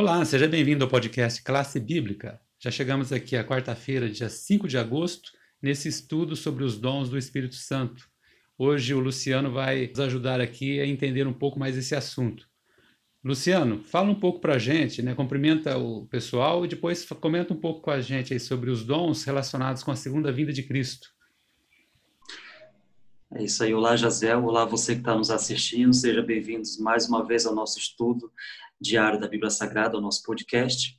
Olá, 0.00 0.24
seja 0.24 0.46
bem-vindo 0.46 0.84
ao 0.84 0.88
podcast 0.88 1.42
Classe 1.42 1.80
Bíblica. 1.80 2.40
Já 2.56 2.70
chegamos 2.70 3.12
aqui 3.12 3.36
à 3.36 3.42
quarta-feira, 3.42 4.08
dia 4.08 4.28
5 4.28 4.68
de 4.68 4.78
agosto, 4.78 5.32
nesse 5.60 5.88
estudo 5.88 6.36
sobre 6.36 6.62
os 6.62 6.78
dons 6.78 7.10
do 7.10 7.18
Espírito 7.18 7.56
Santo. 7.56 8.08
Hoje 8.56 8.94
o 8.94 9.00
Luciano 9.00 9.50
vai 9.50 9.88
nos 9.88 9.98
ajudar 9.98 10.40
aqui 10.40 10.78
a 10.78 10.86
entender 10.86 11.26
um 11.26 11.32
pouco 11.32 11.58
mais 11.58 11.76
esse 11.76 11.96
assunto. 11.96 12.46
Luciano, 13.24 13.82
fala 13.82 14.08
um 14.08 14.14
pouco 14.14 14.38
para 14.38 14.54
a 14.54 14.58
gente, 14.58 15.02
né? 15.02 15.16
cumprimenta 15.16 15.76
o 15.76 16.06
pessoal 16.06 16.64
e 16.64 16.68
depois 16.68 17.04
comenta 17.04 17.52
um 17.52 17.58
pouco 17.58 17.80
com 17.80 17.90
a 17.90 18.00
gente 18.00 18.38
sobre 18.38 18.70
os 18.70 18.84
dons 18.84 19.24
relacionados 19.24 19.82
com 19.82 19.90
a 19.90 19.96
segunda 19.96 20.30
vinda 20.30 20.52
de 20.52 20.62
Cristo. 20.62 21.08
É 23.30 23.44
isso 23.44 23.62
aí, 23.62 23.74
olá 23.74 23.94
Jazel, 23.94 24.42
olá 24.42 24.64
você 24.64 24.94
que 24.94 25.02
está 25.02 25.14
nos 25.14 25.30
assistindo, 25.30 25.92
sejam 25.92 26.24
bem-vindos 26.24 26.78
mais 26.78 27.06
uma 27.06 27.22
vez 27.22 27.44
ao 27.44 27.54
nosso 27.54 27.78
estudo 27.78 28.32
diário 28.80 29.20
da 29.20 29.28
Bíblia 29.28 29.50
Sagrada, 29.50 29.96
ao 29.96 30.00
nosso 30.00 30.22
podcast. 30.22 30.98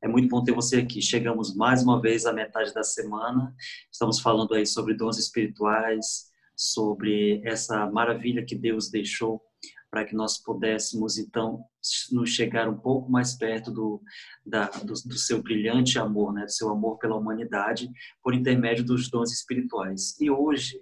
É 0.00 0.06
muito 0.06 0.28
bom 0.28 0.44
ter 0.44 0.52
você 0.52 0.76
aqui. 0.76 1.02
Chegamos 1.02 1.52
mais 1.56 1.82
uma 1.82 2.00
vez 2.00 2.26
à 2.26 2.32
metade 2.32 2.72
da 2.72 2.84
semana. 2.84 3.52
Estamos 3.90 4.20
falando 4.20 4.54
aí 4.54 4.64
sobre 4.64 4.94
dons 4.94 5.18
espirituais, 5.18 6.30
sobre 6.54 7.42
essa 7.44 7.90
maravilha 7.90 8.44
que 8.46 8.54
Deus 8.54 8.88
deixou 8.88 9.42
para 9.90 10.04
que 10.04 10.14
nós 10.14 10.38
pudéssemos 10.38 11.18
então 11.18 11.64
nos 12.12 12.30
chegar 12.30 12.68
um 12.68 12.78
pouco 12.78 13.10
mais 13.10 13.34
perto 13.34 13.72
do, 13.72 14.00
da, 14.46 14.68
do, 14.68 14.92
do, 14.92 15.18
seu 15.18 15.42
brilhante 15.42 15.98
amor, 15.98 16.32
né, 16.32 16.44
do 16.44 16.52
seu 16.52 16.68
amor 16.68 16.98
pela 16.98 17.16
humanidade, 17.16 17.90
por 18.22 18.32
intermédio 18.32 18.84
dos 18.84 19.10
dons 19.10 19.32
espirituais. 19.32 20.20
E 20.20 20.30
hoje, 20.30 20.80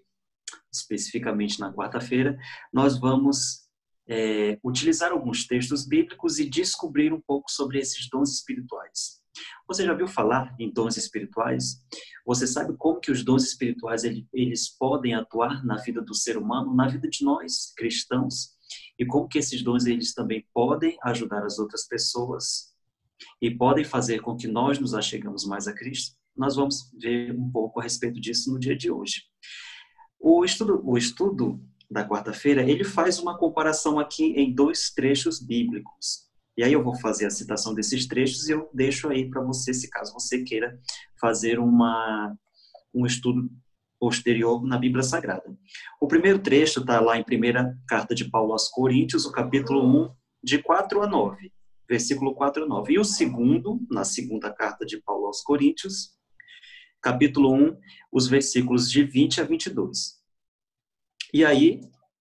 especificamente 0.73 1.61
na 1.61 1.73
quarta-feira, 1.73 2.39
nós 2.73 2.99
vamos 2.99 3.62
é, 4.09 4.59
utilizar 4.65 5.12
alguns 5.12 5.47
textos 5.47 5.87
bíblicos 5.87 6.39
e 6.39 6.48
descobrir 6.48 7.12
um 7.12 7.20
pouco 7.20 7.51
sobre 7.51 7.79
esses 7.79 8.09
dons 8.09 8.33
espirituais. 8.33 9.20
Você 9.67 9.84
já 9.84 9.95
viu 9.95 10.06
falar 10.06 10.55
em 10.59 10.70
dons 10.70 10.97
espirituais? 10.97 11.83
Você 12.27 12.47
sabe 12.47 12.77
como 12.77 13.01
que 13.01 13.11
os 13.11 13.25
dons 13.25 13.45
espirituais 13.45 14.03
eles 14.05 14.69
podem 14.77 15.14
atuar 15.14 15.64
na 15.64 15.77
vida 15.77 16.03
do 16.03 16.14
ser 16.14 16.37
humano, 16.37 16.75
na 16.75 16.86
vida 16.89 17.09
de 17.09 17.25
nós 17.25 17.73
cristãos, 17.77 18.51
e 18.98 19.07
como 19.07 19.29
que 19.29 19.39
esses 19.39 19.62
dons 19.62 19.86
eles 19.86 20.14
também 20.14 20.47
podem 20.53 20.97
ajudar 21.05 21.45
as 21.45 21.59
outras 21.59 21.86
pessoas 21.86 22.73
e 23.41 23.51
podem 23.51 23.84
fazer 23.84 24.20
com 24.20 24.36
que 24.36 24.48
nós 24.48 24.79
nos 24.79 24.95
achegamos 24.95 25.45
mais 25.45 25.67
a 25.67 25.75
Cristo? 25.75 26.17
Nós 26.36 26.57
vamos 26.57 26.91
ver 26.98 27.34
um 27.34 27.51
pouco 27.51 27.81
a 27.81 27.83
respeito 27.83 28.20
disso 28.20 28.53
no 28.53 28.59
dia 28.59 28.77
de 28.77 28.91
hoje. 28.91 29.23
O 30.25 30.45
estudo, 30.45 30.81
o 30.84 30.97
estudo 30.97 31.61
da 31.91 32.09
quarta-feira, 32.09 32.62
ele 32.62 32.84
faz 32.84 33.19
uma 33.19 33.37
comparação 33.37 33.98
aqui 33.98 34.27
em 34.37 34.55
dois 34.55 34.91
trechos 34.91 35.41
bíblicos. 35.41 36.31
E 36.56 36.62
aí 36.62 36.73
eu 36.73 36.84
vou 36.84 36.95
fazer 36.95 37.27
a 37.27 37.31
citação 37.31 37.75
desses 37.75 38.06
trechos 38.06 38.48
e 38.48 38.53
eu 38.53 38.70
deixo 38.73 39.09
aí 39.09 39.29
para 39.29 39.42
você, 39.42 39.75
se 39.75 39.91
caso 39.91 40.12
você 40.12 40.45
queira 40.45 40.79
fazer 41.20 41.59
uma, 41.59 42.33
um 42.95 43.05
estudo 43.05 43.51
posterior 43.98 44.62
na 44.64 44.79
Bíblia 44.79 45.03
Sagrada. 45.03 45.56
O 46.01 46.06
primeiro 46.06 46.39
trecho 46.39 46.81
está 46.81 47.01
lá 47.01 47.19
em 47.19 47.25
primeira 47.25 47.77
carta 47.89 48.14
de 48.14 48.31
Paulo 48.31 48.53
aos 48.53 48.69
Coríntios, 48.69 49.27
o 49.27 49.33
capítulo 49.33 49.84
1, 50.05 50.14
de 50.45 50.62
4 50.62 51.03
a 51.03 51.07
9, 51.09 51.53
versículo 51.89 52.33
4 52.33 52.62
a 52.62 52.67
9. 52.69 52.92
E 52.92 52.98
o 52.98 53.05
segundo, 53.05 53.81
na 53.91 54.05
segunda 54.05 54.53
carta 54.53 54.86
de 54.86 55.03
Paulo 55.03 55.27
aos 55.27 55.42
Coríntios, 55.42 56.12
capítulo 57.03 57.53
1, 57.53 57.77
os 58.12 58.28
versículos 58.28 58.91
de 58.91 59.05
20 59.05 59.41
a 59.41 59.45
22. 59.45 60.22
E 61.34 61.45
aí 61.45 61.81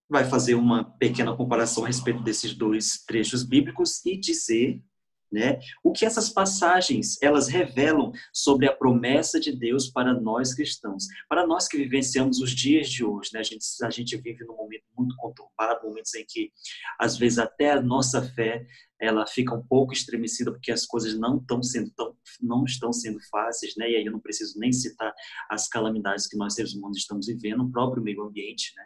vai 0.10 0.26
fazer 0.26 0.56
uma 0.56 0.84
pequena 0.84 1.36
comparação 1.36 1.84
a 1.84 1.88
respeito 1.88 2.22
desses 2.22 2.54
dois 2.54 3.04
trechos 3.06 3.44
bíblicos 3.44 4.06
e 4.06 4.18
dizer 4.18 4.84
né? 5.32 5.60
O 5.84 5.92
que 5.92 6.06
essas 6.06 6.30
passagens 6.30 7.18
elas 7.22 7.48
revelam 7.48 8.12
sobre 8.34 8.68
a 8.68 8.76
promessa 8.76 9.40
de 9.40 9.56
Deus 9.56 9.88
para 9.88 10.14
nós 10.14 10.53
cristãos, 10.53 11.08
para 11.30 11.47
nós 11.47 11.68
que 11.68 11.78
vivenciamos 11.78 12.40
os 12.40 12.52
dias 12.52 12.90
de 12.90 13.03
hoje, 13.03 13.30
né? 13.34 13.40
A 13.40 13.44
gente, 13.44 13.66
a 13.84 13.90
gente 13.90 14.18
vive 14.18 14.44
num 14.44 14.56
momento 14.56 14.84
muito 14.97 15.16
conturbado, 15.16 15.88
momentos 15.88 16.14
em 16.16 16.25
que 16.28 16.52
às 17.00 17.18
vezes 17.18 17.40
até 17.40 17.72
a 17.72 17.81
nossa 17.81 18.22
fé 18.22 18.66
ela 19.00 19.25
fica 19.25 19.56
um 19.56 19.66
pouco 19.66 19.94
estremecida 19.94 20.52
porque 20.52 20.72
as 20.72 20.86
coisas 20.86 21.18
não 21.18 21.38
estão 21.38 21.63
sendo 21.63 21.92
tão, 21.92 22.16
não 22.40 22.66
estão 22.66 22.94
sendo 22.94 23.19
fáceis, 23.31 23.75
né? 23.75 23.90
E 23.90 23.96
aí 23.96 24.06
eu 24.06 24.12
não 24.12 24.19
preciso 24.19 24.59
nem 24.59 24.72
citar 24.72 25.13
as 25.50 25.68
calamidades 25.68 26.28
que 26.28 26.38
nós 26.38 26.53
seres 26.53 26.74
humanos 26.74 26.98
estamos 26.98 27.25
vivendo 27.25 27.63
no 27.63 27.72
próprio 27.72 28.03
meio 28.03 28.22
ambiente, 28.22 28.74
né? 28.75 28.86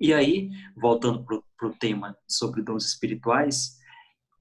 E 0.00 0.12
aí, 0.12 0.50
voltando 0.76 1.24
para 1.24 1.68
o 1.68 1.74
tema 1.74 2.16
sobre 2.28 2.62
dons 2.62 2.84
espirituais, 2.84 3.78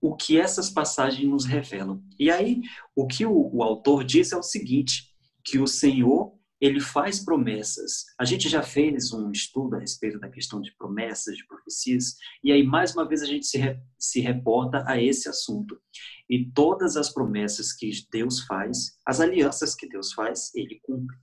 o 0.04 0.14
que 0.14 0.38
essas 0.38 0.70
passagens 0.70 1.30
nos 1.30 1.46
revelam. 1.46 2.04
E 2.20 2.30
aí, 2.30 2.62
o 2.94 3.08
que 3.08 3.26
o, 3.26 3.50
o 3.54 3.64
autor 3.64 4.04
diz 4.04 4.34
é 4.34 4.38
o 4.38 4.44
seguinte, 4.44 5.10
que 5.46 5.58
o 5.60 5.66
Senhor 5.66 6.38
ele 6.60 6.82
faz 6.82 7.24
promessas. 7.24 8.04
A 8.20 8.26
gente 8.26 8.50
já 8.50 8.62
fez 8.62 9.14
um 9.14 9.32
estudo 9.32 9.78
a 9.78 9.80
respeito 9.80 10.20
da 10.20 10.30
questão 10.30 10.62
de 10.62 10.76
promessas, 10.76 11.38
de 11.38 11.48
profecias, 11.48 12.18
e 12.44 12.52
aí 12.52 12.64
mais 12.64 12.94
uma 12.94 13.08
vez 13.08 13.22
a 13.22 13.26
gente 13.26 13.46
se, 13.46 13.58
re, 13.58 13.80
se 13.98 14.20
reporta 14.20 14.84
a 14.86 15.02
esse 15.02 15.30
assunto. 15.30 15.80
E 16.30 16.52
todas 16.52 16.98
as 16.98 17.10
promessas 17.10 17.72
que 17.72 17.90
Deus 18.12 18.42
faz, 18.42 18.98
as 19.08 19.22
alianças 19.22 19.74
que 19.74 19.88
Deus 19.88 20.12
faz, 20.12 20.54
ele 20.54 20.82
cumpre. 20.84 21.16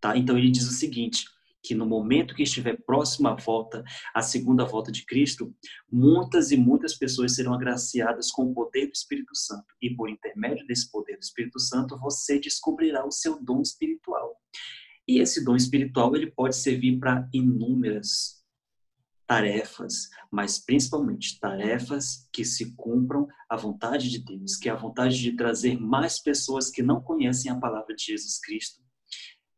Tá? 0.00 0.16
Então 0.16 0.36
ele 0.36 0.50
diz 0.50 0.68
o 0.68 0.72
seguinte: 0.72 1.24
que 1.66 1.74
no 1.74 1.84
momento 1.84 2.34
que 2.34 2.44
estiver 2.44 2.80
próxima 2.86 3.32
à 3.32 3.34
volta, 3.34 3.82
a 4.14 4.22
segunda 4.22 4.64
volta 4.64 4.92
de 4.92 5.04
Cristo, 5.04 5.52
muitas 5.90 6.52
e 6.52 6.56
muitas 6.56 6.94
pessoas 6.94 7.34
serão 7.34 7.52
agraciadas 7.52 8.30
com 8.30 8.44
o 8.44 8.54
poder 8.54 8.86
do 8.86 8.92
Espírito 8.92 9.34
Santo. 9.34 9.66
E 9.82 9.90
por 9.90 10.08
intermédio 10.08 10.64
desse 10.66 10.88
poder 10.90 11.16
do 11.16 11.22
Espírito 11.22 11.58
Santo, 11.58 11.98
você 11.98 12.38
descobrirá 12.38 13.04
o 13.04 13.10
seu 13.10 13.42
dom 13.42 13.60
espiritual. 13.60 14.36
E 15.08 15.18
esse 15.18 15.44
dom 15.44 15.56
espiritual, 15.56 16.14
ele 16.14 16.30
pode 16.30 16.54
servir 16.54 16.98
para 17.00 17.28
inúmeras 17.32 18.44
tarefas, 19.26 20.08
mas 20.30 20.56
principalmente 20.56 21.40
tarefas 21.40 22.28
que 22.32 22.44
se 22.44 22.76
cumpram 22.76 23.26
a 23.50 23.56
vontade 23.56 24.08
de 24.08 24.20
Deus, 24.20 24.54
que 24.54 24.68
é 24.68 24.72
a 24.72 24.76
vontade 24.76 25.18
de 25.18 25.32
trazer 25.32 25.76
mais 25.80 26.20
pessoas 26.22 26.70
que 26.70 26.80
não 26.80 27.00
conhecem 27.00 27.50
a 27.50 27.58
palavra 27.58 27.92
de 27.96 28.04
Jesus 28.04 28.38
Cristo 28.38 28.85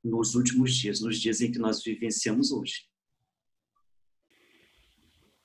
nos 0.08 0.34
últimos 0.34 0.74
dias, 0.74 1.00
nos 1.00 1.18
dias 1.20 1.40
em 1.40 1.52
que 1.52 1.58
nós 1.58 1.82
vivenciamos 1.82 2.50
hoje. 2.50 2.82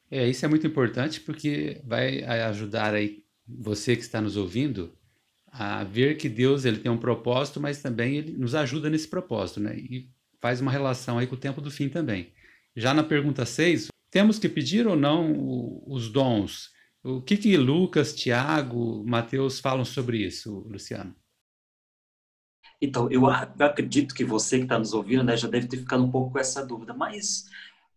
É, 0.09 0.29
isso 0.29 0.45
é 0.45 0.47
muito 0.47 0.67
importante 0.67 1.19
porque 1.21 1.81
vai 1.83 2.23
ajudar 2.23 2.93
aí 2.93 3.23
você 3.47 3.95
que 3.95 4.03
está 4.03 4.21
nos 4.21 4.37
ouvindo 4.37 4.95
a 5.47 5.83
ver 5.83 6.17
que 6.17 6.29
Deus 6.29 6.65
ele 6.65 6.79
tem 6.79 6.91
um 6.91 6.97
propósito, 6.97 7.59
mas 7.59 7.81
também 7.81 8.17
ele 8.17 8.31
nos 8.37 8.55
ajuda 8.55 8.89
nesse 8.89 9.07
propósito, 9.07 9.59
né? 9.59 9.75
E 9.77 10.09
faz 10.41 10.61
uma 10.61 10.71
relação 10.71 11.17
aí 11.17 11.27
com 11.27 11.35
o 11.35 11.39
tempo 11.39 11.61
do 11.61 11.71
fim 11.71 11.89
também. 11.89 12.33
Já 12.75 12.93
na 12.93 13.03
pergunta 13.03 13.45
6, 13.45 13.87
temos 14.09 14.39
que 14.39 14.49
pedir 14.49 14.87
ou 14.87 14.95
não 14.95 15.83
os 15.87 16.09
dons? 16.09 16.69
O 17.03 17.21
que 17.21 17.35
que 17.37 17.57
Lucas, 17.57 18.15
Tiago, 18.15 19.03
Mateus 19.05 19.59
falam 19.59 19.83
sobre 19.83 20.25
isso, 20.25 20.59
Luciano? 20.69 21.15
Então, 22.83 23.09
eu 23.09 23.25
acredito 23.27 24.13
que 24.13 24.25
você 24.25 24.57
que 24.57 24.63
está 24.63 24.77
nos 24.77 24.93
ouvindo 24.93 25.23
né, 25.23 25.37
já 25.37 25.47
deve 25.47 25.67
ter 25.67 25.77
ficado 25.77 26.03
um 26.03 26.11
pouco 26.11 26.33
com 26.33 26.39
essa 26.39 26.65
dúvida, 26.65 26.93
mas 26.93 27.45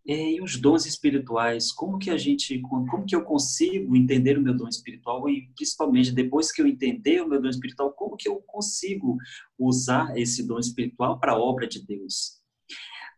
é, 0.07 0.35
e 0.35 0.41
os 0.41 0.57
dons 0.57 0.87
espirituais? 0.87 1.73
Como 1.73 1.99
que 1.99 2.09
a 2.09 2.17
gente, 2.17 2.61
como 2.61 3.05
que 3.05 3.17
eu 3.17 3.25
consigo 3.25 3.97
entender 3.97 4.39
o 4.39 4.41
meu 4.41 4.57
dom 4.57 4.69
espiritual 4.69 5.29
e 5.29 5.51
principalmente 5.57 6.13
depois 6.13 6.53
que 6.53 6.63
eu 6.63 6.69
entender 6.69 7.21
o 7.21 7.29
meu 7.29 7.43
dom 7.43 7.49
espiritual, 7.49 7.91
como 7.95 8.17
que 8.17 8.29
eu 8.29 8.37
consigo 8.47 9.17
usar 9.59 10.17
esse 10.17 10.47
dom 10.47 10.61
espiritual 10.61 11.19
para 11.19 11.33
a 11.33 11.39
obra 11.39 11.67
de 11.67 11.85
Deus? 11.85 12.36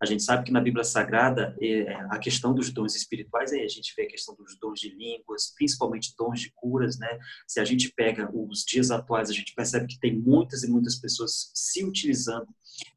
A 0.01 0.07
gente 0.07 0.23
sabe 0.23 0.45
que 0.45 0.53
na 0.53 0.61
Bíblia 0.61 0.85
Sagrada, 0.85 1.57
é, 1.61 1.93
a 2.11 2.19
questão 2.19 2.55
dos 2.55 2.71
dons 2.71 2.95
espirituais, 2.95 3.53
a 3.53 3.57
gente 3.57 3.93
vê 3.97 4.05
a 4.05 4.09
questão 4.09 4.35
dos 4.37 4.57
dons 4.59 4.79
de 4.79 4.91
línguas, 4.91 5.53
principalmente 5.57 6.15
dons 6.17 6.41
de 6.41 6.53
curas, 6.55 6.99
né? 6.99 7.19
Se 7.47 7.59
a 7.59 7.65
gente 7.65 7.93
pega 7.93 8.31
os 8.33 8.65
dias 8.65 8.91
atuais, 8.91 9.29
a 9.29 9.33
gente 9.33 9.55
percebe 9.55 9.87
que 9.87 9.99
tem 9.99 10.17
muitas 10.17 10.63
e 10.63 10.71
muitas 10.71 10.97
pessoas 10.97 11.51
se 11.53 11.85
utilizando 11.85 12.49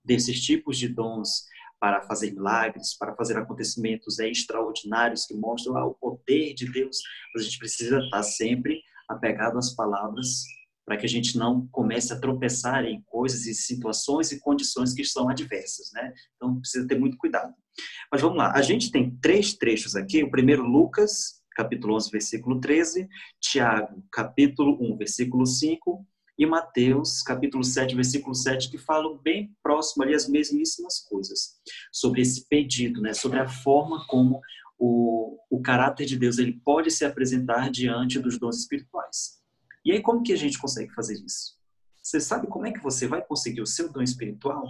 desses 0.06 0.40
tipos 0.42 0.78
de 0.78 0.88
dons 0.88 1.46
para 1.80 2.04
fazer 2.04 2.32
milagres, 2.32 2.96
para 2.96 3.16
fazer 3.16 3.36
acontecimentos 3.38 4.20
extraordinários 4.20 5.26
que 5.26 5.34
mostram 5.34 5.76
ah, 5.78 5.86
o 5.86 5.96
poder 5.96 6.54
de 6.54 6.72
Deus. 6.72 6.98
Mas 7.34 7.42
a 7.42 7.46
gente 7.46 7.58
precisa 7.58 7.98
estar 7.98 8.22
sempre 8.22 8.80
apegado 9.10 9.58
às 9.58 9.74
palavras 9.74 10.44
para 10.92 10.98
que 10.98 11.06
a 11.06 11.10
gente 11.10 11.38
não 11.38 11.66
comece 11.68 12.12
a 12.12 12.20
tropeçar 12.20 12.84
em 12.84 13.02
coisas 13.04 13.46
e 13.46 13.54
situações 13.54 14.30
e 14.34 14.42
condições 14.42 14.94
que 14.94 15.06
são 15.06 15.30
adversas, 15.30 15.90
né? 15.94 16.14
Então 16.36 16.60
precisa 16.60 16.86
ter 16.86 17.00
muito 17.00 17.16
cuidado. 17.16 17.54
Mas 18.12 18.22
vamos 18.22 18.38
lá, 18.38 18.52
a 18.54 18.62
gente 18.62 18.92
tem 18.92 19.18
três 19.22 19.54
trechos 19.54 19.96
aqui. 19.96 20.22
O 20.22 20.30
primeiro, 20.30 20.64
Lucas, 20.64 21.42
capítulo 21.56 21.96
11, 21.96 22.12
versículo 22.12 22.60
13, 22.60 23.08
Tiago, 23.40 24.04
capítulo 24.12 24.78
1, 24.82 24.98
versículo 24.98 25.46
5, 25.46 26.06
e 26.38 26.46
Mateus, 26.46 27.22
capítulo 27.24 27.64
7, 27.64 27.96
versículo 27.96 28.36
7, 28.36 28.70
que 28.70 28.78
falam 28.78 29.18
bem 29.18 29.56
próximo 29.64 30.04
ali 30.04 30.14
as 30.14 30.28
mesmíssimas 30.28 31.00
coisas, 31.00 31.54
sobre 31.90 32.22
esse 32.22 32.46
pedido, 32.50 33.02
né? 33.02 33.14
sobre 33.14 33.40
a 33.40 33.48
forma 33.48 34.06
como 34.08 34.42
o, 34.78 35.38
o 35.50 35.62
caráter 35.62 36.06
de 36.06 36.18
Deus 36.18 36.38
ele 36.38 36.60
pode 36.66 36.92
se 36.92 37.06
apresentar 37.06 37.72
diante 37.72 38.20
dos 38.20 38.38
dons 38.38 38.58
espirituais. 38.58 39.41
E 39.84 39.92
aí, 39.92 40.02
como 40.02 40.24
que 40.24 40.34
a 40.34 40.38
gente 40.38 40.60
consegue 40.60 40.94
fazer 40.94 41.16
isso? 41.24 41.60
Você 42.02 42.20
sabe 42.20 42.48
como 42.48 42.66
é 42.66 42.72
que 42.72 42.82
você 42.82 43.08
vai 43.08 43.24
conseguir 43.24 43.62
o 43.62 43.68
seu 43.68 43.92
dom 43.92 44.02
espiritual? 44.02 44.66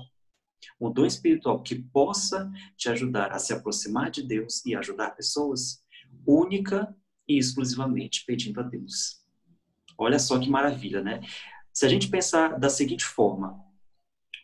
Um 0.80 0.92
dom 0.92 1.06
espiritual 1.06 1.62
que 1.62 1.76
possa 1.76 2.52
te 2.78 2.90
ajudar 2.90 3.32
a 3.32 3.40
se 3.40 3.54
aproximar 3.54 4.12
de 4.12 4.24
Deus 4.24 4.66
e 4.66 4.76
ajudar 4.76 5.12
pessoas, 5.12 5.84
única 6.26 6.94
e 7.28 7.38
exclusivamente 7.38 8.26
pedindo 8.26 8.60
a 8.60 8.64
Deus. 8.64 9.22
Olha 9.98 10.20
só 10.20 10.40
que 10.40 10.50
maravilha, 10.50 11.02
né? 11.02 11.22
Se 11.74 11.86
a 11.86 11.90
gente 11.90 12.10
pensar 12.10 12.60
da 12.60 12.70
seguinte 12.70 13.06
forma, 13.06 13.64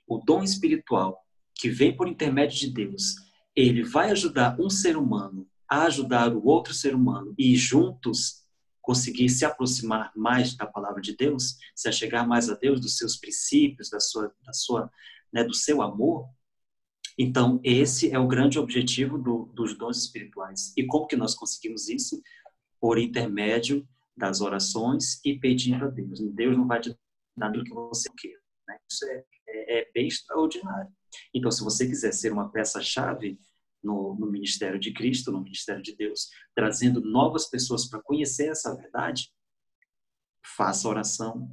o 0.07 0.17
dom 0.17 0.43
espiritual 0.43 1.25
que 1.53 1.69
vem 1.69 1.95
por 1.95 2.07
intermédio 2.07 2.57
de 2.59 2.71
Deus, 2.71 3.15
ele 3.55 3.83
vai 3.83 4.11
ajudar 4.11 4.59
um 4.59 4.69
ser 4.69 4.95
humano 4.95 5.47
a 5.69 5.83
ajudar 5.83 6.33
o 6.33 6.45
outro 6.45 6.73
ser 6.73 6.95
humano 6.95 7.33
e 7.37 7.55
juntos 7.55 8.46
conseguir 8.87 9.27
se 9.27 9.43
aproximar 9.43 10.13
mais 10.15 10.55
da 10.55 10.65
palavra 10.65 11.01
de 11.01 11.13
Deus, 11.13 11.57
se 11.75 11.89
achegar 11.89 12.25
mais 12.25 12.49
a 12.49 12.53
Deus, 12.53 12.79
dos 12.79 12.95
seus 12.95 13.17
princípios, 13.17 13.89
da 13.89 13.99
sua, 13.99 14.33
da 14.45 14.53
sua, 14.53 14.89
né, 15.29 15.43
do 15.43 15.53
seu 15.53 15.81
amor. 15.81 16.29
Então, 17.19 17.59
esse 17.65 18.09
é 18.09 18.17
o 18.17 18.29
grande 18.29 18.57
objetivo 18.57 19.17
do, 19.17 19.51
dos 19.53 19.77
dons 19.77 19.97
espirituais. 19.97 20.71
E 20.77 20.85
como 20.85 21.05
que 21.05 21.17
nós 21.17 21.35
conseguimos 21.35 21.89
isso? 21.89 22.21
Por 22.79 22.97
intermédio 22.97 23.85
das 24.15 24.39
orações 24.39 25.19
e 25.25 25.37
pedindo 25.37 25.83
a 25.83 25.89
Deus. 25.89 26.21
Deus 26.33 26.55
não 26.55 26.65
vai 26.65 26.79
te 26.79 26.97
dar 27.35 27.49
aquilo 27.49 27.65
que 27.65 27.73
você 27.73 28.09
quer. 28.17 28.39
Né? 28.69 28.77
Isso 28.89 29.05
é, 29.05 29.25
é, 29.49 29.79
é 29.79 29.91
bem 29.93 30.07
extraordinário. 30.07 30.89
Então, 31.33 31.51
se 31.51 31.61
você 31.61 31.85
quiser 31.85 32.13
ser 32.13 32.31
uma 32.31 32.49
peça-chave 32.49 33.37
no, 33.83 34.15
no, 34.19 34.29
ministério 34.31 34.79
de 34.79 34.93
Cristo, 34.93 35.31
no 35.31 35.41
ministério 35.41 35.81
de 35.81 35.95
Deus, 35.95 36.29
trazendo 36.55 37.01
novas 37.01 37.49
pessoas 37.49 37.87
para 37.87 38.01
conhecer 38.01 38.49
essa 38.49 38.75
verdade, 38.75 39.29
faça 40.55 40.87
oração, 40.87 41.49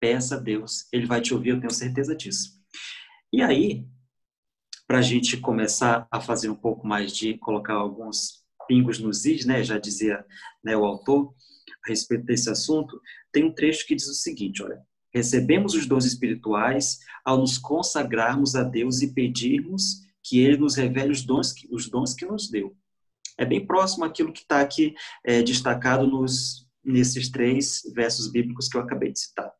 peça 0.00 0.36
a 0.36 0.40
Deus, 0.40 0.86
Ele 0.92 1.06
vai 1.06 1.20
te 1.20 1.34
ouvir, 1.34 1.50
eu 1.50 1.60
tenho 1.60 1.72
certeza 1.72 2.14
disso. 2.14 2.60
E 3.32 3.42
aí, 3.42 3.86
para 4.86 4.98
a 4.98 5.02
gente 5.02 5.38
começar 5.38 6.06
a 6.10 6.20
fazer 6.20 6.50
um 6.50 6.54
pouco 6.54 6.86
mais 6.86 7.16
de 7.16 7.38
colocar 7.38 7.74
alguns 7.74 8.44
pingos 8.66 8.98
nos 8.98 9.24
is, 9.24 9.44
né? 9.44 9.62
Já 9.62 9.78
dizia 9.78 10.24
né, 10.62 10.76
o 10.76 10.84
autor 10.84 11.34
a 11.84 11.88
respeito 11.88 12.24
desse 12.24 12.50
assunto, 12.50 13.00
tem 13.32 13.44
um 13.44 13.54
trecho 13.54 13.86
que 13.86 13.94
diz 13.94 14.06
o 14.08 14.14
seguinte, 14.14 14.62
olha: 14.62 14.80
recebemos 15.12 15.74
os 15.74 15.86
dons 15.86 16.04
espirituais 16.04 16.98
ao 17.24 17.38
nos 17.38 17.58
consagrarmos 17.58 18.54
a 18.54 18.62
Deus 18.62 19.02
e 19.02 19.14
pedirmos 19.14 20.02
que 20.24 20.40
ele 20.40 20.56
nos 20.56 20.74
revele 20.74 21.12
os 21.12 21.22
dons 21.22 21.52
que, 21.52 21.68
os 21.70 21.88
dons 21.88 22.14
que 22.14 22.24
nos 22.24 22.48
deu. 22.48 22.74
É 23.36 23.44
bem 23.44 23.64
próximo 23.64 24.04
àquilo 24.04 24.32
que 24.32 24.40
está 24.40 24.60
aqui 24.60 24.94
é, 25.24 25.42
destacado 25.42 26.06
nos, 26.06 26.66
nesses 26.82 27.30
três 27.30 27.82
versos 27.94 28.30
bíblicos 28.30 28.68
que 28.68 28.76
eu 28.76 28.80
acabei 28.80 29.12
de 29.12 29.20
citar. 29.20 29.52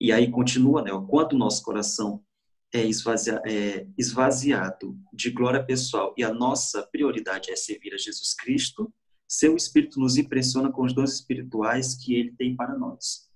E 0.00 0.12
aí 0.12 0.30
continua, 0.30 0.82
né? 0.82 0.90
Quanto 1.08 1.34
o 1.34 1.38
nosso 1.38 1.62
coração 1.62 2.24
é, 2.72 2.84
esvazia, 2.84 3.42
é 3.44 3.86
esvaziado 3.98 4.96
de 5.12 5.30
glória 5.30 5.62
pessoal 5.62 6.14
e 6.16 6.24
a 6.24 6.32
nossa 6.32 6.82
prioridade 6.90 7.50
é 7.50 7.56
servir 7.56 7.92
a 7.92 7.98
Jesus 7.98 8.34
Cristo, 8.34 8.92
seu 9.28 9.54
Espírito 9.56 10.00
nos 10.00 10.16
impressiona 10.16 10.72
com 10.72 10.82
os 10.82 10.94
dons 10.94 11.12
espirituais 11.12 11.94
que 11.94 12.14
ele 12.14 12.32
tem 12.32 12.56
para 12.56 12.76
nós. 12.76 13.29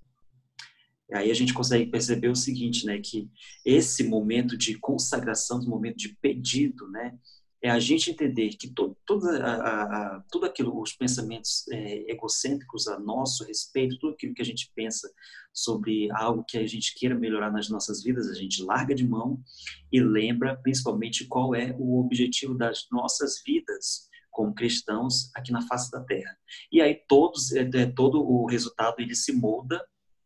Aí 1.12 1.30
a 1.30 1.34
gente 1.34 1.52
consegue 1.52 1.90
perceber 1.90 2.28
o 2.28 2.36
seguinte, 2.36 2.86
né, 2.86 2.98
que 2.98 3.28
esse 3.64 4.04
momento 4.04 4.56
de 4.56 4.78
consagração, 4.78 5.58
esse 5.58 5.68
momento 5.68 5.96
de 5.96 6.16
pedido, 6.16 6.88
né, 6.88 7.18
é 7.62 7.70
a 7.70 7.78
gente 7.78 8.10
entender 8.10 8.50
que 8.50 8.68
todo, 8.68 8.94
todo, 9.06 9.26
a, 9.26 9.54
a, 9.54 10.24
tudo 10.30 10.44
aquilo, 10.44 10.78
os 10.78 10.92
pensamentos 10.92 11.66
é, 11.72 12.10
egocêntricos 12.10 12.86
a 12.88 12.98
nosso 12.98 13.42
respeito, 13.44 13.98
tudo 13.98 14.12
aquilo 14.12 14.34
que 14.34 14.42
a 14.42 14.44
gente 14.44 14.70
pensa 14.74 15.10
sobre 15.50 16.10
algo 16.12 16.44
que 16.46 16.58
a 16.58 16.66
gente 16.66 16.94
queira 16.94 17.14
melhorar 17.14 17.50
nas 17.50 17.70
nossas 17.70 18.02
vidas, 18.02 18.28
a 18.28 18.34
gente 18.34 18.62
larga 18.62 18.94
de 18.94 19.06
mão 19.06 19.42
e 19.90 19.98
lembra 19.98 20.56
principalmente 20.56 21.26
qual 21.26 21.54
é 21.54 21.74
o 21.78 22.00
objetivo 22.00 22.54
das 22.54 22.86
nossas 22.92 23.42
vidas 23.42 24.10
como 24.30 24.54
cristãos 24.54 25.30
aqui 25.34 25.50
na 25.50 25.62
face 25.62 25.90
da 25.90 26.00
Terra. 26.00 26.36
E 26.70 26.82
aí 26.82 27.00
todos, 27.08 27.52
é, 27.52 27.62
é 27.62 27.86
todo 27.86 28.20
o 28.20 28.46
resultado 28.46 28.96
ele 28.98 29.14
se 29.14 29.32
molda 29.32 29.82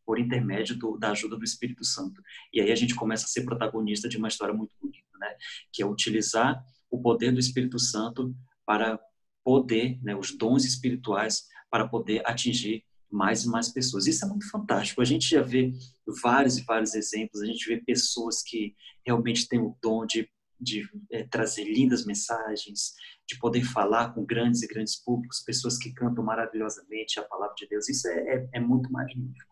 por 0.08 0.18
intermédio 0.18 0.74
do, 0.74 0.96
da 0.96 1.10
ajuda 1.10 1.36
do 1.36 1.44
Espírito 1.44 1.84
Santo. 1.84 2.22
E 2.50 2.62
aí 2.62 2.72
a 2.72 2.74
gente 2.74 2.94
começa 2.94 3.26
a 3.26 3.28
ser 3.28 3.44
protagonista 3.44 4.08
de 4.08 4.16
uma 4.16 4.28
história 4.28 4.54
muito 4.54 4.74
bonita, 4.80 5.18
né? 5.20 5.36
Que 5.70 5.82
é 5.82 5.86
utilizar 5.86 6.64
o 6.90 6.98
poder 6.98 7.30
do 7.30 7.38
Espírito 7.38 7.78
Santo 7.78 8.34
para 8.64 8.98
poder, 9.44 10.02
né, 10.02 10.16
os 10.16 10.34
dons 10.34 10.64
espirituais 10.64 11.46
para 11.70 11.86
poder 11.86 12.22
atingir 12.24 12.82
mais 13.10 13.44
e 13.44 13.48
mais 13.48 13.68
pessoas. 13.68 14.06
Isso 14.06 14.24
é 14.24 14.28
muito 14.28 14.48
fantástico. 14.50 15.02
A 15.02 15.04
gente 15.04 15.28
já 15.28 15.42
vê 15.42 15.74
vários 16.22 16.56
e 16.56 16.62
vários 16.62 16.94
exemplos. 16.94 17.42
A 17.42 17.46
gente 17.46 17.68
vê 17.68 17.76
pessoas 17.76 18.42
que 18.42 18.74
realmente 19.04 19.46
têm 19.46 19.60
o 19.60 19.76
dom 19.82 20.06
de, 20.06 20.26
de 20.58 20.88
é, 21.12 21.24
trazer 21.24 21.64
lindas 21.64 22.06
mensagens, 22.06 22.94
de 23.28 23.38
poder 23.38 23.62
falar 23.62 24.14
com 24.14 24.24
grandes 24.24 24.62
e 24.62 24.68
grandes 24.68 24.96
públicos, 24.96 25.44
pessoas 25.44 25.76
que 25.76 25.92
cantam 25.92 26.24
maravilhosamente 26.24 27.20
a 27.20 27.24
palavra 27.24 27.54
de 27.58 27.68
Deus. 27.68 27.90
Isso 27.90 28.08
é, 28.08 28.36
é, 28.36 28.48
é 28.54 28.60
muito 28.60 28.90
magnífico 28.90 29.47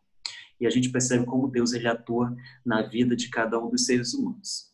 e 0.61 0.67
a 0.67 0.71
gente 0.71 0.91
percebe 0.91 1.25
como 1.25 1.49
Deus 1.49 1.73
ele 1.73 1.89
atua 1.89 2.35
na 2.65 2.83
vida 2.83 3.15
de 3.15 3.29
cada 3.29 3.59
um 3.59 3.71
dos 3.71 3.85
seres 3.85 4.15
humanos. 4.15 4.73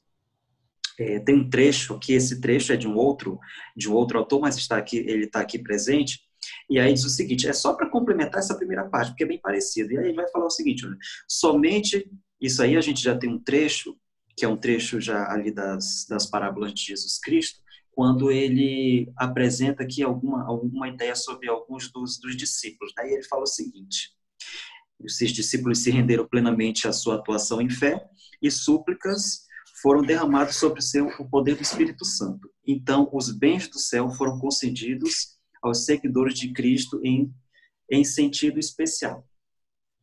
É, 0.99 1.19
tem 1.21 1.35
um 1.35 1.49
trecho 1.49 1.99
que 1.99 2.13
esse 2.13 2.41
trecho 2.41 2.73
é 2.73 2.77
de 2.77 2.87
um 2.87 2.97
outro 2.97 3.39
de 3.77 3.89
um 3.89 3.95
outro 3.95 4.19
autor, 4.19 4.41
mas 4.41 4.57
está 4.57 4.77
aqui 4.77 4.99
ele 4.99 5.25
está 5.25 5.41
aqui 5.41 5.59
presente. 5.59 6.21
E 6.69 6.79
aí 6.79 6.93
diz 6.93 7.05
o 7.05 7.11
seguinte, 7.11 7.49
é 7.49 7.53
só 7.53 7.75
para 7.75 7.89
complementar 7.89 8.41
essa 8.41 8.57
primeira 8.57 8.85
parte, 8.85 9.11
porque 9.11 9.25
é 9.25 9.27
bem 9.27 9.41
parecido. 9.41 9.93
E 9.93 9.99
aí 9.99 10.07
ele 10.07 10.17
vai 10.17 10.29
falar 10.29 10.47
o 10.47 10.51
seguinte, 10.51 10.85
olha, 10.85 10.97
somente 11.29 12.11
isso 12.41 12.63
aí 12.63 12.77
a 12.77 12.81
gente 12.81 13.03
já 13.03 13.17
tem 13.17 13.31
um 13.31 13.39
trecho 13.39 13.97
que 14.37 14.45
é 14.45 14.49
um 14.49 14.57
trecho 14.57 15.01
já 15.01 15.31
ali 15.31 15.53
das, 15.53 16.07
das 16.09 16.27
parábolas 16.27 16.73
de 16.73 16.83
Jesus 16.83 17.19
Cristo, 17.19 17.61
quando 17.93 18.31
ele 18.31 19.13
apresenta 19.17 19.83
aqui 19.83 20.03
alguma, 20.03 20.45
alguma 20.45 20.89
ideia 20.89 21.15
sobre 21.15 21.49
alguns 21.49 21.93
dos, 21.93 22.19
dos 22.19 22.37
discípulos. 22.37 22.93
Daí 22.97 23.13
ele 23.13 23.23
fala 23.25 23.43
o 23.43 23.47
seguinte: 23.47 24.11
esses 25.05 25.33
discípulos 25.33 25.83
se 25.83 25.91
renderam 25.91 26.27
plenamente 26.27 26.87
à 26.89 26.93
sua 26.93 27.17
atuação 27.17 27.61
em 27.61 27.71
fé 27.71 28.05
e 28.41 28.51
súplicas 28.51 29.47
foram 29.81 30.03
derramadas 30.03 30.57
sobre 30.57 30.81
o, 30.81 30.83
seu, 30.83 31.09
o 31.19 31.29
poder 31.29 31.57
do 31.57 31.63
Espírito 31.63 32.05
Santo. 32.05 32.51
Então, 32.67 33.09
os 33.13 33.31
bens 33.31 33.69
do 33.69 33.79
céu 33.79 34.11
foram 34.11 34.39
concedidos 34.39 35.37
aos 35.63 35.85
seguidores 35.85 36.39
de 36.39 36.53
Cristo 36.53 37.01
em, 37.03 37.33
em 37.91 38.05
sentido 38.05 38.59
especial. 38.59 39.27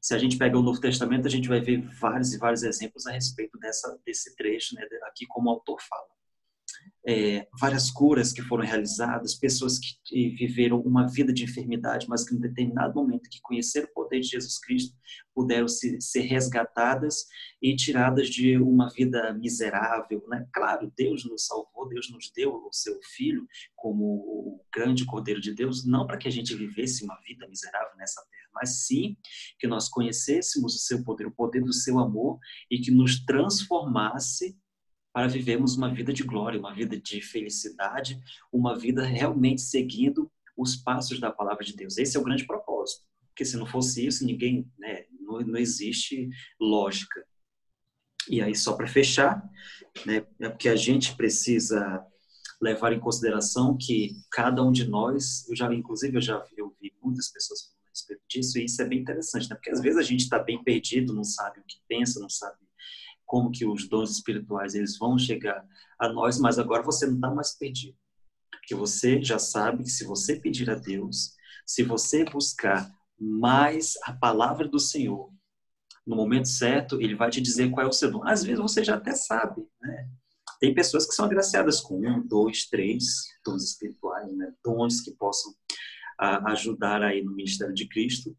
Se 0.01 0.13
a 0.13 0.17
gente 0.17 0.37
pega 0.37 0.57
o 0.57 0.61
Novo 0.61 0.79
Testamento, 0.79 1.27
a 1.27 1.29
gente 1.29 1.49
vai 1.49 1.61
ver 1.61 1.81
vários 1.99 2.33
e 2.33 2.37
vários 2.37 2.63
exemplos 2.63 3.05
a 3.05 3.11
respeito 3.11 3.57
dessa, 3.57 3.97
desse 4.05 4.35
trecho, 4.35 4.75
né, 4.75 4.85
aqui 5.07 5.25
como 5.27 5.49
o 5.49 5.53
autor 5.53 5.77
fala 5.81 6.18
é, 7.07 7.47
várias 7.59 7.89
curas 7.89 8.33
que 8.33 8.41
foram 8.41 8.63
realizadas, 8.63 9.33
pessoas 9.33 9.79
que 9.79 10.29
viveram 10.29 10.79
uma 10.81 11.07
vida 11.07 11.33
de 11.33 11.43
enfermidade, 11.43 12.07
mas 12.09 12.27
que 12.27 12.35
em 12.35 12.39
determinado 12.39 12.93
momento 12.93 13.29
que 13.29 13.41
conheceram 13.41 13.87
o 13.87 13.93
poder 13.93 14.19
de 14.19 14.27
Jesus 14.27 14.59
Cristo, 14.59 14.95
puderam 15.33 15.67
se, 15.67 15.99
ser 16.01 16.21
resgatadas 16.21 17.25
e 17.61 17.75
tiradas 17.75 18.27
de 18.27 18.57
uma 18.57 18.89
vida 18.89 19.33
miserável. 19.33 20.23
Né? 20.27 20.45
Claro, 20.53 20.91
Deus 20.95 21.25
nos 21.25 21.45
salvou, 21.45 21.87
Deus 21.87 22.11
nos 22.11 22.31
deu 22.35 22.53
o 22.53 22.69
seu 22.71 22.99
Filho 23.15 23.47
como 23.75 24.03
o 24.03 24.65
grande 24.73 25.05
Cordeiro 25.05 25.39
de 25.39 25.53
Deus, 25.53 25.85
não 25.85 26.05
para 26.05 26.17
que 26.17 26.27
a 26.27 26.31
gente 26.31 26.53
vivesse 26.53 27.03
uma 27.03 27.17
vida 27.25 27.47
miserável 27.47 27.95
nessa 27.97 28.21
terra, 28.29 28.49
mas 28.53 28.85
sim 28.85 29.17
que 29.57 29.67
nós 29.67 29.87
conhecêssemos 29.87 30.75
o 30.75 30.79
seu 30.79 31.03
poder, 31.03 31.27
o 31.27 31.31
poder 31.31 31.63
do 31.63 31.73
seu 31.73 31.97
amor 31.97 32.37
e 32.69 32.79
que 32.79 32.91
nos 32.91 33.23
transformasse 33.25 34.57
para 35.19 35.27
vivermos 35.27 35.75
uma 35.75 35.93
vida 35.93 36.13
de 36.13 36.23
glória, 36.23 36.57
uma 36.57 36.73
vida 36.73 36.97
de 36.97 37.21
felicidade, 37.21 38.17
uma 38.53 38.79
vida 38.79 39.03
realmente 39.03 39.59
seguindo 39.59 40.31
os 40.55 40.77
passos 40.77 41.19
da 41.19 41.29
palavra 41.29 41.65
de 41.65 41.75
Deus. 41.75 41.97
Esse 41.97 42.15
é 42.15 42.19
o 42.21 42.23
grande 42.23 42.47
propósito. 42.47 43.03
Porque 43.27 43.43
se 43.43 43.57
não 43.57 43.65
fosse 43.65 44.07
isso, 44.07 44.25
ninguém, 44.25 44.71
né, 44.77 45.03
não, 45.19 45.41
não 45.41 45.57
existe 45.59 46.29
lógica. 46.57 47.21
E 48.29 48.41
aí, 48.41 48.55
só 48.55 48.77
para 48.77 48.87
fechar, 48.87 49.43
né, 50.05 50.25
é 50.39 50.47
porque 50.47 50.69
a 50.69 50.77
gente 50.77 51.13
precisa 51.17 52.01
levar 52.61 52.93
em 52.93 52.99
consideração 53.01 53.75
que 53.75 54.15
cada 54.31 54.63
um 54.63 54.71
de 54.71 54.87
nós, 54.87 55.45
eu 55.49 55.55
já, 55.55 55.73
inclusive, 55.73 56.15
eu 56.15 56.21
já 56.21 56.41
eu 56.55 56.73
vi 56.81 56.93
muitas 57.03 57.29
pessoas 57.29 57.63
falando 57.63 57.87
a 57.87 57.89
respeito 57.89 58.21
disso, 58.29 58.57
e 58.57 58.63
isso 58.63 58.81
é 58.81 58.85
bem 58.85 58.99
interessante, 58.99 59.49
né? 59.49 59.55
Porque 59.57 59.71
às 59.71 59.81
vezes 59.81 59.99
a 59.99 60.03
gente 60.03 60.21
está 60.21 60.39
bem 60.39 60.63
perdido, 60.63 61.13
não 61.13 61.25
sabe 61.25 61.59
o 61.59 61.63
que 61.67 61.81
pensa, 61.89 62.21
não 62.21 62.29
sabe 62.29 62.68
como 63.29 63.51
que 63.51 63.63
os 63.63 63.87
dons 63.87 64.09
espirituais 64.09 64.73
eles 64.73 64.97
vão 64.97 65.15
chegar 65.15 65.63
a 65.99 66.09
nós, 66.09 66.39
mas 66.39 66.57
agora 66.57 66.81
você 66.81 67.05
não 67.05 67.13
está 67.13 67.29
mais 67.29 67.55
perdido. 67.55 67.95
Porque 68.51 68.73
você 68.73 69.21
já 69.21 69.37
sabe 69.37 69.83
que 69.83 69.91
se 69.91 70.03
você 70.03 70.39
pedir 70.39 70.67
a 70.67 70.73
Deus, 70.73 71.35
se 71.63 71.83
você 71.83 72.25
buscar 72.25 72.91
mais 73.19 73.93
a 74.03 74.13
palavra 74.13 74.67
do 74.67 74.79
Senhor, 74.79 75.31
no 76.07 76.15
momento 76.15 76.47
certo, 76.47 76.99
ele 76.99 77.15
vai 77.15 77.29
te 77.29 77.39
dizer 77.39 77.69
qual 77.69 77.85
é 77.85 77.89
o 77.89 77.93
seu 77.93 78.11
dom. 78.11 78.27
Às 78.27 78.43
vezes 78.43 78.59
você 78.59 78.83
já 78.83 78.95
até 78.95 79.13
sabe, 79.13 79.61
né? 79.79 80.09
Tem 80.59 80.73
pessoas 80.73 81.05
que 81.05 81.13
são 81.13 81.25
agraciadas 81.25 81.79
com 81.79 81.99
um, 81.99 82.27
dois, 82.27 82.65
três 82.65 83.25
dons 83.45 83.63
espirituais, 83.63 84.35
né? 84.35 84.51
Dons 84.65 85.01
que 85.01 85.11
possam 85.11 85.53
a, 86.17 86.51
ajudar 86.53 87.03
aí 87.03 87.23
no 87.23 87.35
ministério 87.35 87.75
de 87.75 87.87
Cristo. 87.87 88.35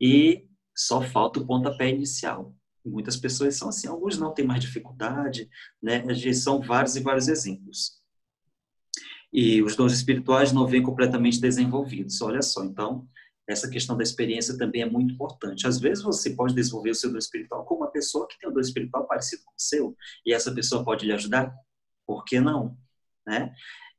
E 0.00 0.48
Só 0.74 1.02
falta 1.02 1.40
o 1.40 1.46
pontapé 1.46 1.90
inicial. 1.90 2.56
Muitas 2.84 3.16
pessoas 3.16 3.56
são 3.56 3.68
assim, 3.68 3.88
alguns 3.88 4.18
não 4.18 4.32
têm 4.32 4.46
mais 4.46 4.60
dificuldade, 4.60 5.48
né? 5.82 6.02
São 6.34 6.60
vários 6.60 6.96
e 6.96 7.00
vários 7.00 7.28
exemplos. 7.28 8.00
E 9.32 9.62
os 9.62 9.76
dons 9.76 9.92
espirituais 9.92 10.52
não 10.52 10.66
vêm 10.66 10.82
completamente 10.82 11.40
desenvolvidos. 11.40 12.20
Olha 12.20 12.42
só, 12.42 12.64
então, 12.64 13.06
essa 13.46 13.68
questão 13.68 13.96
da 13.96 14.02
experiência 14.02 14.56
também 14.56 14.82
é 14.82 14.90
muito 14.90 15.14
importante. 15.14 15.66
Às 15.66 15.78
vezes 15.78 16.02
você 16.02 16.30
pode 16.30 16.54
desenvolver 16.54 16.90
o 16.90 16.94
seu 16.94 17.10
dom 17.10 17.18
espiritual 17.18 17.64
com 17.64 17.76
uma 17.76 17.90
pessoa 17.90 18.26
que 18.26 18.38
tem 18.38 18.48
um 18.48 18.52
dom 18.52 18.60
espiritual 18.60 19.06
parecido 19.06 19.42
com 19.44 19.52
o 19.52 19.60
seu, 19.60 19.96
e 20.24 20.32
essa 20.32 20.52
pessoa 20.52 20.84
pode 20.84 21.06
lhe 21.06 21.12
ajudar? 21.12 21.54
Por 22.06 22.24
que 22.24 22.40
não? 22.40 22.76
Né? 23.26 23.52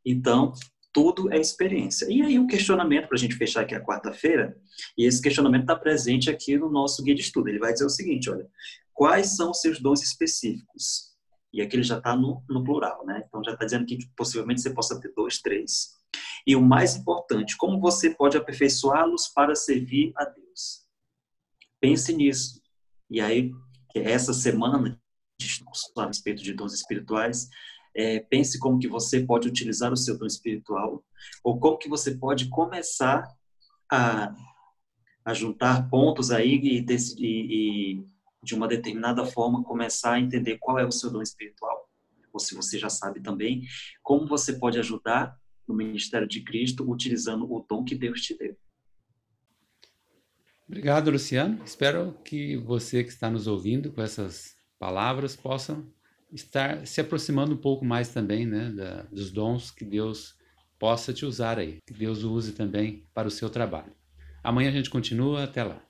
Então, 0.05 0.53
tudo 0.93 1.31
é 1.33 1.39
experiência. 1.39 2.05
E 2.09 2.21
aí, 2.21 2.37
um 2.37 2.47
questionamento, 2.47 3.07
para 3.07 3.15
a 3.15 3.19
gente 3.19 3.35
fechar 3.35 3.61
aqui 3.61 3.73
a 3.73 3.83
quarta-feira, 3.83 4.57
e 4.97 5.05
esse 5.05 5.21
questionamento 5.21 5.61
está 5.61 5.75
presente 5.75 6.29
aqui 6.29 6.57
no 6.57 6.69
nosso 6.69 7.03
guia 7.03 7.15
de 7.15 7.21
estudo. 7.21 7.47
Ele 7.47 7.59
vai 7.59 7.73
dizer 7.73 7.85
o 7.85 7.89
seguinte: 7.89 8.29
olha, 8.29 8.47
quais 8.93 9.35
são 9.35 9.51
os 9.51 9.61
seus 9.61 9.79
dons 9.79 10.01
específicos? 10.01 11.11
E 11.53 11.61
aqui 11.61 11.75
ele 11.75 11.83
já 11.83 11.97
está 11.97 12.15
no, 12.15 12.43
no, 12.49 12.63
plural, 12.63 13.05
né? 13.05 13.23
Então 13.27 13.43
já 13.43 13.53
está 13.53 13.65
dizendo 13.65 13.85
que 13.85 13.97
possivelmente 14.15 14.61
você 14.61 14.73
possa 14.73 14.99
ter 14.99 15.13
dois, 15.15 15.39
três. 15.39 15.99
E 16.45 16.55
o 16.55 16.61
mais 16.61 16.95
importante, 16.95 17.57
como 17.57 17.79
você 17.79 18.09
pode 18.09 18.37
aperfeiçoá-los 18.37 19.27
para 19.27 19.53
servir 19.55 20.13
a 20.15 20.25
Deus? 20.25 20.85
Pense 21.79 22.13
nisso. 22.13 22.61
E 23.09 23.19
aí, 23.19 23.51
essa 23.93 24.33
semana, 24.33 24.97
a 25.97 26.05
respeito 26.05 26.41
de 26.41 26.53
dons 26.53 26.73
espirituais, 26.73 27.49
é, 27.95 28.19
pense 28.19 28.59
como 28.59 28.79
que 28.79 28.87
você 28.87 29.21
pode 29.21 29.47
utilizar 29.47 29.91
o 29.91 29.97
seu 29.97 30.17
dom 30.17 30.25
espiritual, 30.25 31.03
ou 31.43 31.59
como 31.59 31.77
que 31.77 31.89
você 31.89 32.15
pode 32.15 32.49
começar 32.49 33.29
a, 33.91 34.33
a 35.25 35.33
juntar 35.33 35.89
pontos 35.89 36.31
aí 36.31 36.55
e, 36.55 36.85
e, 37.19 38.05
de 38.43 38.55
uma 38.55 38.67
determinada 38.67 39.25
forma, 39.25 39.63
começar 39.63 40.13
a 40.13 40.19
entender 40.19 40.57
qual 40.57 40.79
é 40.79 40.85
o 40.85 40.91
seu 40.91 41.11
dom 41.11 41.21
espiritual. 41.21 41.89
Ou 42.33 42.39
se 42.39 42.55
você 42.55 42.79
já 42.79 42.89
sabe 42.89 43.21
também, 43.21 43.63
como 44.01 44.27
você 44.27 44.53
pode 44.53 44.79
ajudar 44.79 45.37
no 45.67 45.75
ministério 45.75 46.27
de 46.27 46.43
Cristo 46.43 46.89
utilizando 46.89 47.51
o 47.51 47.65
dom 47.67 47.83
que 47.83 47.95
Deus 47.95 48.21
te 48.21 48.37
deu. 48.37 48.57
Obrigado, 50.67 51.11
Luciano. 51.11 51.61
Espero 51.65 52.17
que 52.23 52.55
você 52.55 53.03
que 53.03 53.09
está 53.09 53.29
nos 53.29 53.45
ouvindo 53.45 53.91
com 53.91 54.01
essas 54.01 54.55
palavras 54.79 55.35
possa 55.35 55.85
estar 56.31 56.85
se 56.85 57.01
aproximando 57.01 57.53
um 57.53 57.57
pouco 57.57 57.85
mais 57.85 58.09
também 58.09 58.45
né, 58.45 58.69
da, 58.69 59.03
dos 59.03 59.31
dons 59.31 59.71
que 59.71 59.85
Deus 59.85 60.35
possa 60.79 61.13
te 61.13 61.25
usar 61.25 61.59
aí, 61.59 61.77
que 61.85 61.93
Deus 61.93 62.23
use 62.23 62.53
também 62.53 63.05
para 63.13 63.27
o 63.27 63.31
seu 63.31 63.49
trabalho. 63.49 63.93
Amanhã 64.43 64.69
a 64.69 64.73
gente 64.73 64.89
continua, 64.89 65.43
até 65.43 65.63
lá. 65.63 65.81